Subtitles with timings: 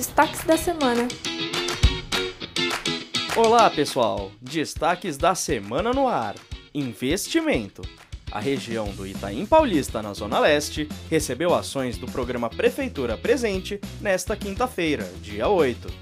[0.00, 1.06] Destaques da semana.
[3.36, 4.32] Olá, pessoal!
[4.40, 6.36] Destaques da semana no ar.
[6.72, 7.82] Investimento.
[8.32, 14.34] A região do Itaim Paulista, na Zona Leste, recebeu ações do programa Prefeitura Presente nesta
[14.34, 15.92] quinta-feira, dia 8.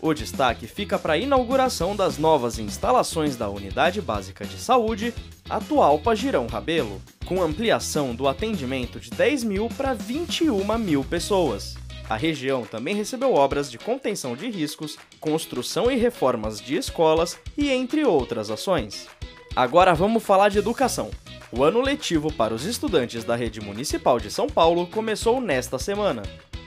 [0.00, 5.12] O destaque fica para a inauguração das novas instalações da Unidade Básica de Saúde,
[5.50, 11.74] atual Pagirão Rabelo, com ampliação do atendimento de 10 mil para 21 mil pessoas.
[12.08, 17.70] A região também recebeu obras de contenção de riscos, construção e reformas de escolas e
[17.70, 19.06] entre outras ações.
[19.54, 21.10] Agora vamos falar de educação.
[21.52, 26.22] O ano letivo para os estudantes da rede municipal de São Paulo começou nesta semana.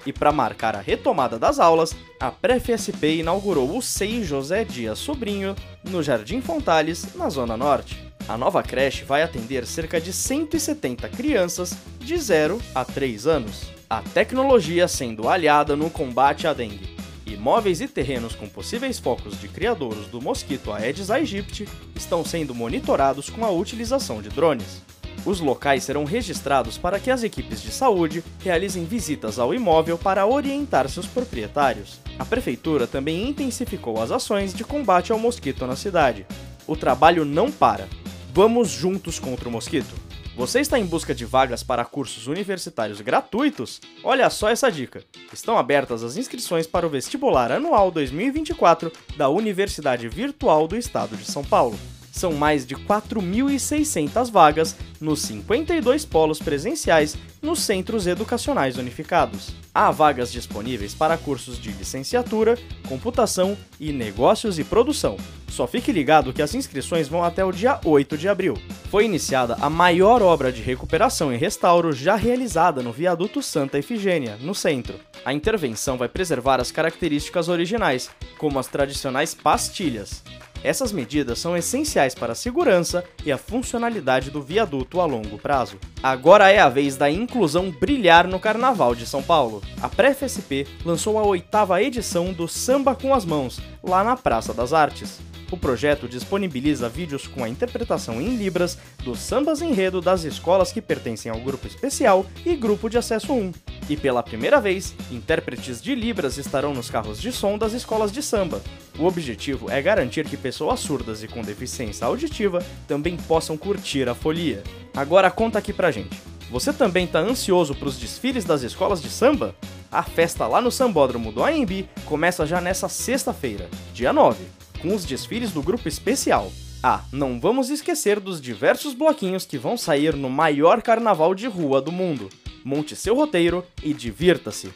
[0.05, 5.55] E para marcar a retomada das aulas, a PrefSP inaugurou o SEI José Dias Sobrinho,
[5.84, 7.98] no Jardim Fontales, na Zona Norte.
[8.28, 13.80] A nova creche vai atender cerca de 170 crianças de 0 a 3 anos.
[13.91, 16.95] A tecnologia sendo aliada no combate à dengue.
[17.26, 23.30] Imóveis e terrenos com possíveis focos de criadouros do mosquito Aedes aegypti estão sendo monitorados
[23.30, 24.81] com a utilização de drones.
[25.25, 30.25] Os locais serão registrados para que as equipes de saúde realizem visitas ao imóvel para
[30.25, 32.00] orientar seus proprietários.
[32.17, 36.25] A prefeitura também intensificou as ações de combate ao mosquito na cidade.
[36.66, 37.89] O trabalho não para.
[38.34, 39.94] Vamos juntos contra o mosquito.
[40.42, 43.80] Você está em busca de vagas para cursos universitários gratuitos?
[44.03, 45.03] Olha só essa dica!
[45.31, 51.25] Estão abertas as inscrições para o vestibular anual 2024 da Universidade Virtual do Estado de
[51.25, 51.78] São Paulo.
[52.12, 59.52] São mais de 4.600 vagas nos 52 polos presenciais nos centros educacionais unificados.
[59.73, 65.16] Há vagas disponíveis para cursos de licenciatura, computação e negócios e produção.
[65.48, 68.58] Só fique ligado que as inscrições vão até o dia 8 de abril.
[68.90, 74.38] Foi iniciada a maior obra de recuperação e restauro já realizada no viaduto Santa Efigênia,
[74.42, 75.00] no centro.
[75.25, 80.23] A intervenção vai preservar as características originais, como as tradicionais pastilhas.
[80.64, 85.78] Essas medidas são essenciais para a segurança e a funcionalidade do viaduto a longo prazo.
[86.03, 89.62] Agora é a vez da inclusão brilhar no Carnaval de São Paulo.
[89.81, 94.72] A PrefSP lançou a oitava edição do Samba com as Mãos, lá na Praça das
[94.72, 95.19] Artes.
[95.52, 100.81] O projeto disponibiliza vídeos com a interpretação em Libras dos sambas enredo das escolas que
[100.81, 103.52] pertencem ao Grupo Especial e Grupo de Acesso 1.
[103.90, 108.22] E pela primeira vez, intérpretes de Libras estarão nos carros de som das escolas de
[108.22, 108.62] samba.
[108.97, 114.16] O objetivo é garantir que pessoas surdas e com deficiência auditiva também possam curtir a
[114.16, 114.64] folia.
[114.96, 116.18] Agora conta aqui pra gente.
[116.50, 119.56] Você também tá ansioso para os desfiles das escolas de samba?
[119.91, 125.06] A festa lá no Sambódromo do AMB começa já nessa sexta-feira, dia 9 com os
[125.06, 126.52] desfiles do grupo especial.
[126.84, 131.80] Ah, não vamos esquecer dos diversos bloquinhos que vão sair no maior carnaval de rua
[131.80, 132.28] do mundo.
[132.63, 134.72] Monte seu roteiro e divirta-se.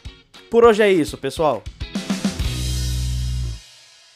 [0.50, 1.62] Por hoje é isso, pessoal.